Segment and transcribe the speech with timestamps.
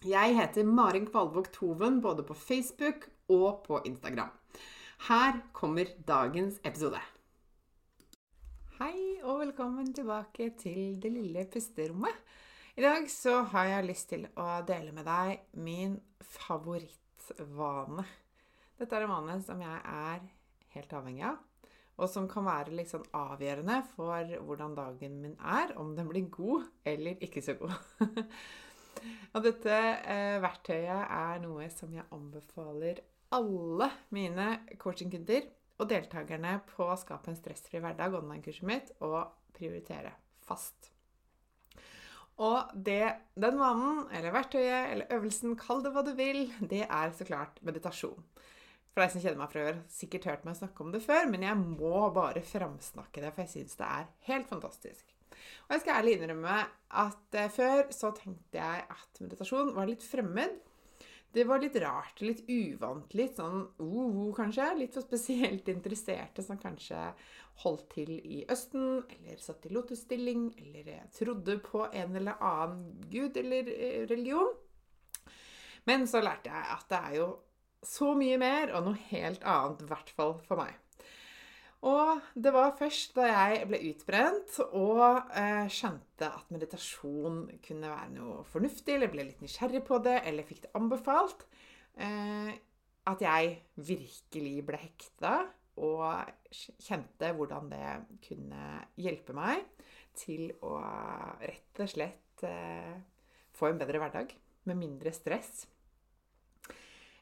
[0.00, 4.30] Jeg heter Marin Kvalvåg Toven både på Facebook og på Instagram.
[5.10, 6.96] Her kommer dagens episode.
[8.78, 12.16] Hei og velkommen tilbake til det lille pusterommet.
[12.80, 18.06] I dag så har jeg lyst til å dele med deg min favorittvane.
[18.80, 20.24] Dette er en vane som jeg er
[20.78, 21.36] helt avhengig av,
[22.00, 26.32] og som kan være litt sånn avgjørende for hvordan dagen min er, om den blir
[26.32, 27.76] god eller ikke så god.
[29.34, 33.02] Og dette eh, verktøyet er noe som jeg anbefaler
[33.34, 34.46] alle mine
[34.80, 35.46] coachingkunder
[35.80, 39.22] og deltakerne på Skap en stressfri hverdag, online-kurset mitt, å
[39.56, 40.12] prioritere
[40.44, 40.90] fast.
[42.40, 43.04] Og det,
[43.36, 47.60] den vanen, eller verktøyet, eller øvelsen, kall det hva du vil, det er så klart
[47.64, 48.24] meditasjon.
[48.90, 51.44] For deg som kjenner meg fra før, sikkert hørt meg snakke om det før, men
[51.46, 55.19] jeg må bare framsnakke det, for jeg syns det er helt fantastisk.
[55.30, 56.56] Og jeg skal ærlig innrømme
[57.04, 60.58] at eh, før så tenkte jeg at meditasjon var litt fremmed.
[61.30, 64.64] Det var litt rart, litt uvant, litt sånn uh, kanskje.
[64.80, 66.98] Litt for spesielt interesserte som kanskje
[67.62, 73.38] holdt til i Østen, eller satt i lotusstilling, eller trodde på en eller annen gud
[73.38, 74.50] eller eh, religion.
[75.86, 77.30] Men så lærte jeg at det er jo
[77.86, 80.74] så mye mer, og noe helt annet, i hvert fall for meg.
[81.88, 88.10] Og det var først da jeg ble utbrent og eh, skjønte at meditasjon kunne være
[88.18, 91.46] noe fornuftig, eller ble litt nysgjerrig på det, eller fikk det anbefalt,
[91.96, 92.52] eh,
[93.08, 95.38] at jeg virkelig ble hekta
[95.80, 97.86] og kjente hvordan det
[98.26, 99.64] kunne hjelpe meg
[100.20, 100.76] til å
[101.40, 102.96] rett og slett eh,
[103.56, 104.36] få en bedre hverdag
[104.68, 105.64] med mindre stress.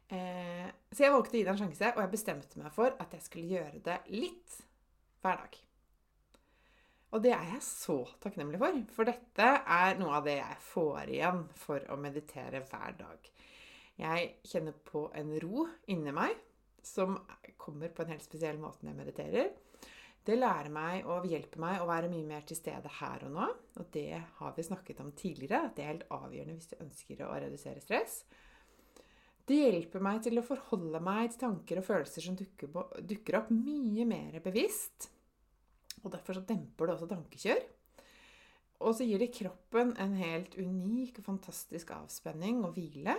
[0.08, 3.16] Eh, så jeg valgte å gi det en sjanse, og jeg bestemte meg for at
[3.16, 4.60] jeg skulle gjøre det litt
[5.22, 5.58] hver dag.
[7.08, 11.12] Og det er jeg så takknemlig for, for dette er noe av det jeg får
[11.12, 13.30] igjen for å meditere hver dag.
[13.98, 16.36] Jeg kjenner på en ro inni meg
[16.84, 17.16] som
[17.58, 19.48] kommer på en helt spesiell måte når jeg mediterer.
[20.28, 23.46] Det lærer meg og hjelper meg å være mye mer til stede her og nå.
[23.80, 27.24] Og det har vi snakket om tidligere, at det er helt avgjørende hvis du ønsker
[27.24, 28.20] å redusere stress.
[29.48, 33.38] Det hjelper meg til å forholde meg til tanker og følelser som dukker, på, dukker
[33.38, 35.08] opp mye mer bevisst.
[36.02, 37.62] Og derfor så demper det også tankekjør.
[38.84, 43.16] Og så gir det kroppen en helt unik og fantastisk avspenning og hvile.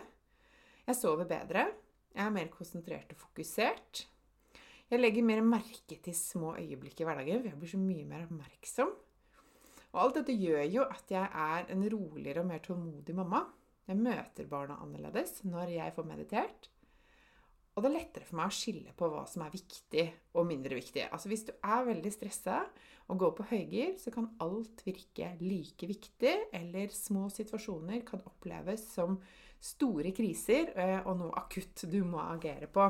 [0.86, 1.66] Jeg sover bedre.
[2.14, 4.06] Jeg er mer konsentrert og fokusert.
[4.90, 8.26] Jeg legger mer merke til små øyeblikk i hverdagen, for jeg blir så mye mer
[8.26, 8.94] oppmerksom.
[9.90, 13.48] Og alt dette gjør jo at jeg er en roligere og mer tålmodig mamma.
[13.90, 16.70] Jeg møter barna annerledes når jeg får meditert.
[17.74, 20.04] Og det er lettere for meg å skille på hva som er viktig
[20.36, 21.06] og mindre viktig.
[21.08, 22.62] Altså Hvis du er veldig stressa
[23.10, 28.84] og går på høygir, så kan alt virke like viktig, eller små situasjoner kan oppleves
[28.94, 29.18] som
[29.60, 32.86] store kriser eh, og noe akutt du må agere på.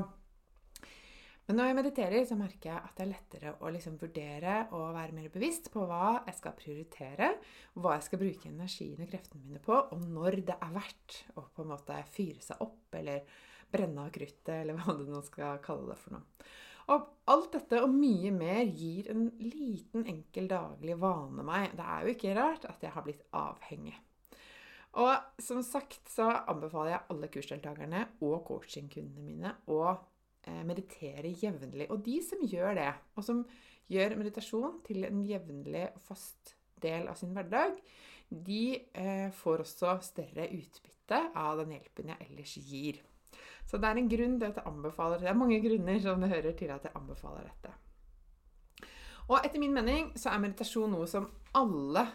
[1.50, 4.92] Men når jeg mediterer, så merker jeg at det er lettere å liksom vurdere og
[4.94, 7.30] være mer bevisst på hva jeg skal prioritere,
[7.74, 11.48] hva jeg skal bruke energien og kreftene mine på, og når det er verdt å
[11.50, 13.26] på en måte fyre seg opp eller
[13.74, 16.46] brenne av kruttet, eller hva du nå skal kalle det for noe.
[16.94, 21.74] Og alt dette og mye mer gir en liten, enkel daglig vane meg.
[21.74, 23.98] Det er jo ikke rart at jeg har blitt avhengig.
[25.02, 29.82] Og som sagt så anbefaler jeg alle kursdeltakerne og coachingkundene mine å
[30.66, 31.90] meditere jevnlig.
[31.92, 33.44] Og de som gjør det, og som
[33.92, 37.76] gjør meditasjon til en jevnlig og fast del av sin hverdag,
[38.30, 38.64] de
[38.94, 43.00] eh, får også større utbytte av den hjelpen jeg ellers gir.
[43.66, 46.32] Så det er en grunn til at jeg anbefaler Det er mange grunner som det
[46.32, 47.74] hører til at jeg anbefaler dette.
[49.30, 51.28] Og etter min mening så er meditasjon noe som
[51.58, 52.06] alle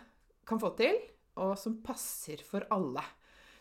[0.46, 0.96] kan få til,
[1.38, 3.02] og som passer for alle.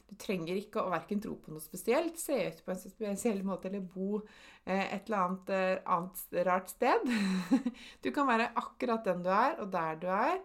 [0.09, 3.69] Du trenger ikke å verken tro på noe spesielt, se ut på en spesiell måte
[3.69, 7.07] eller bo eh, et eller annet, eh, annet rart sted.
[8.03, 10.43] Du kan være akkurat den du er, og der du er.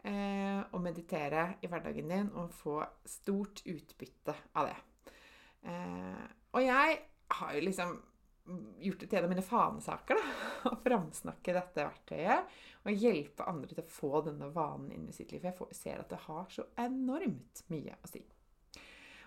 [0.00, 4.78] Eh, og meditere i hverdagen din og få stort utbytte av det.
[6.56, 6.94] Og jeg
[7.36, 7.98] har jo liksom
[8.80, 10.30] gjort det til en av mine fanesaker da,
[10.70, 15.34] å framsnakke dette verktøyet og hjelpe andre til å få denne vanen inn i sitt
[15.34, 15.44] liv.
[15.56, 18.22] For jeg ser at det har så enormt mye å si.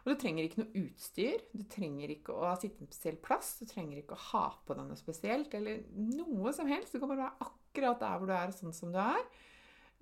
[0.04, 1.44] Og du trenger ikke noe utstyr.
[1.56, 3.54] Du trenger ikke å sitte på en spesiell plass.
[3.62, 6.92] Du trenger ikke å ha på deg noe spesielt eller noe som helst.
[6.92, 9.24] Du kan bare være akkurat der hvor du er, sånn som du er.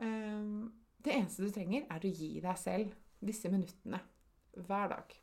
[0.02, 0.72] Ehm,
[1.06, 4.02] det eneste du trenger, er å gi deg selv disse minuttene
[4.58, 5.14] hver dag.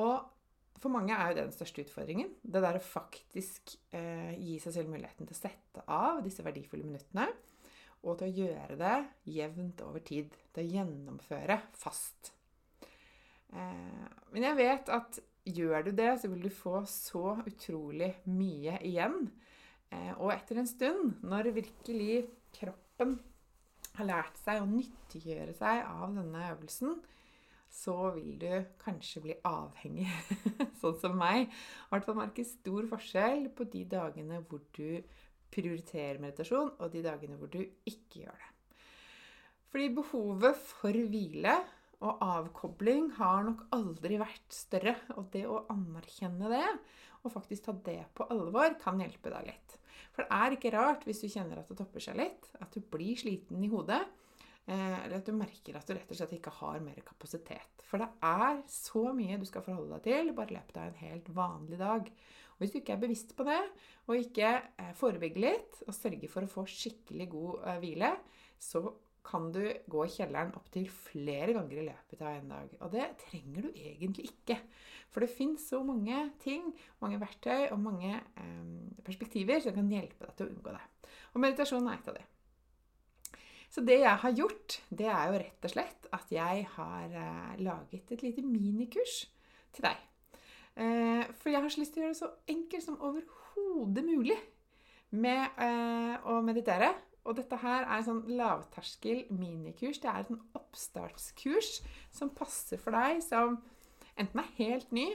[0.00, 0.16] Og
[0.78, 2.32] for mange er jo det den største utfordringen.
[2.40, 6.86] Det der å faktisk eh, gi seg selv muligheten til å sette av disse verdifulle
[6.86, 7.28] minuttene.
[8.06, 8.96] Og til å gjøre det
[9.34, 10.32] jevnt over tid.
[10.54, 12.32] Til å gjennomføre fast.
[13.52, 18.78] Eh, men jeg vet at gjør du det, så vil du få så utrolig mye
[18.86, 19.30] igjen.
[19.90, 22.26] Eh, og etter en stund, når virkelig
[22.58, 23.18] kroppen
[23.98, 26.98] har lært seg å nyttiggjøre seg av denne øvelsen,
[27.68, 30.08] så vil du kanskje bli avhengig,
[30.80, 31.48] sånn som meg.
[31.48, 35.00] I hvert fall merke stor forskjell på de dagene hvor du
[35.52, 38.54] prioriterer meditasjon, og de dagene hvor du ikke gjør det.
[39.68, 41.58] Fordi behovet for hvile
[42.04, 44.94] og avkobling har nok aldri vært større.
[45.16, 46.66] Og det å anerkjenne det,
[47.24, 49.76] og faktisk ta det på alvor, kan hjelpe deg litt.
[50.14, 52.82] For det er ikke rart hvis du kjenner at det topper seg litt, at du
[52.82, 54.04] blir sliten i hodet
[54.68, 57.84] Eh, eller at du merker at du rett og slett ikke har mer kapasitet.
[57.88, 60.98] For det er så mye du skal forholde deg til bare i løpet av en
[61.00, 62.10] helt vanlig dag.
[62.52, 63.62] Og hvis du ikke er bevisst på det,
[64.04, 68.12] og ikke eh, forebygger litt, og sørger for å få skikkelig god eh, hvile,
[68.60, 68.84] så
[69.28, 69.60] kan du
[69.90, 72.72] gå i kjelleren opptil flere ganger i løpet av en dag.
[72.80, 74.56] Og det trenger du egentlig ikke.
[75.12, 76.70] For det fins så mange ting,
[77.02, 78.64] mange verktøy og mange eh,
[79.04, 81.14] perspektiver som kan hjelpe deg til å unngå det.
[81.34, 82.26] Og meditasjon er et av de.
[83.68, 87.56] Så det jeg har gjort, det er jo rett og slett at jeg har eh,
[87.60, 89.26] laget et lite minikurs
[89.76, 90.06] til deg.
[90.78, 94.38] Eh, for jeg har så lyst til å gjøre det så enkelt som overhodet mulig
[95.10, 96.94] med eh, å meditere.
[97.28, 100.00] Og dette her er sånn lavterskel minikurs.
[100.00, 101.74] Det er et sånn oppstartskurs
[102.14, 103.58] som passer for deg som
[104.18, 105.10] enten er helt ny,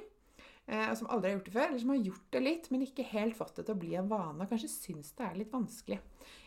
[0.69, 3.07] og som aldri har gjort det før, eller som har gjort det litt, men ikke
[3.09, 5.97] helt fått det til å bli en vane, og kanskje syns det er litt vanskelig.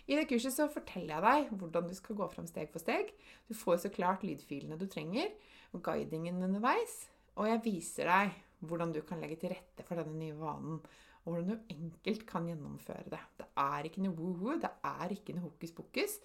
[0.06, 3.10] I det kurset så forteller jeg deg hvordan du skal gå fram steg for steg.
[3.50, 5.34] Du får så klart lydfilene du trenger,
[5.74, 6.94] og guidingen underveis.
[7.36, 10.78] Og jeg viser deg hvordan du kan legge til rette for denne nye vanen.
[11.26, 13.22] Og hvordan du enkelt kan gjennomføre det.
[13.40, 16.20] Det er ikke noe woo-woo, det er ikke noe hokus pokus.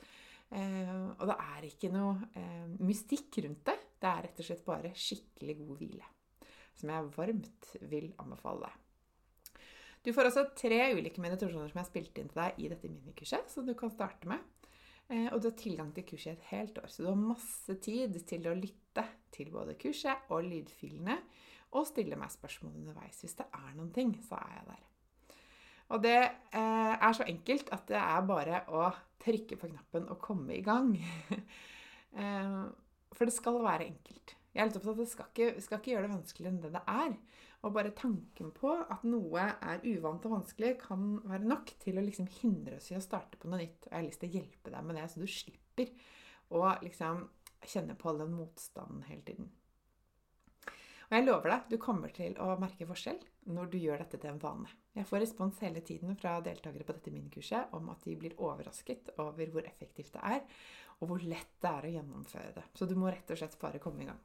[0.52, 3.78] Eh, og det er ikke noe eh, mystikk rundt det.
[4.02, 6.14] Det er rett og slett bare skikkelig god hvile.
[6.78, 8.80] Som jeg varmt vil anbefale deg.
[10.02, 12.90] Du får også tre ulike meditasjoner som jeg har spilt inn til deg i dette
[12.90, 14.42] minikurset, som du kan starte med.
[15.12, 17.78] Eh, og du har tilgang til kurset i et helt år, så du har masse
[17.86, 21.18] tid til å lytte til både kurset og lydfilene,
[21.72, 23.22] og stille meg spørsmål underveis.
[23.24, 24.88] Hvis det er noen ting, så er jeg der.
[25.92, 28.88] Og det eh, er så enkelt at det er bare å
[29.22, 30.94] trykke på knappen og komme i gang.
[32.22, 32.62] eh,
[33.12, 34.36] for det skal være enkelt.
[34.52, 36.64] Jeg er litt opptatt av at det skal ikke, skal ikke gjøre det vanskeligere enn
[36.64, 37.14] det det er.
[37.62, 42.06] Og bare tanken på at noe er uvant og vanskelig, kan være nok til å
[42.06, 43.86] liksom hindre oss i å starte på noe nytt.
[43.86, 45.94] Og jeg har lyst til å hjelpe deg med det, så du slipper
[46.58, 47.26] å liksom
[47.62, 49.52] kjenne på all den motstanden hele tiden.
[51.12, 53.18] Og jeg lover deg, du kommer til å merke forskjell
[53.52, 54.70] når du gjør dette til en vane.
[54.96, 59.12] Jeg får respons hele tiden fra deltakere på dette minikurset om at de blir overrasket
[59.20, 60.46] over hvor effektivt det er,
[61.02, 62.64] og hvor lett det er å gjennomføre det.
[62.80, 64.22] Så du må rett og slett bare komme i gang.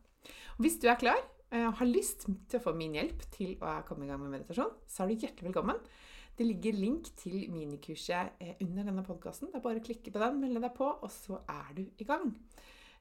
[0.63, 1.19] Hvis du er klar,
[1.57, 4.73] og har lyst til å få min hjelp til å komme i gang med meditasjon,
[4.87, 5.83] så er du hjertelig velkommen.
[6.37, 9.51] Det ligger link til minikurset eh, under denne podkasten.
[9.51, 12.07] Det er bare å klikke på den, melde deg på, og så er du i
[12.07, 12.35] gang.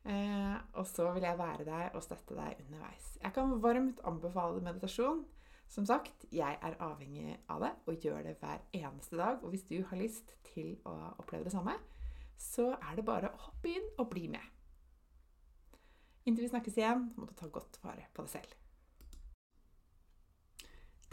[0.06, 3.16] Eh, og så vil jeg være deg og støtte deg underveis.
[3.24, 5.24] Jeg kan varmt anbefale meditasjon.
[5.68, 9.42] Som sagt, jeg er avhengig av det og gjør det hver eneste dag.
[9.42, 11.74] Og hvis du har lyst til å oppleve det samme,
[12.38, 14.46] så er det bare å hoppe inn og bli med.
[16.26, 18.54] Inntil vi snakkes igjen, må du ta godt vare på deg selv.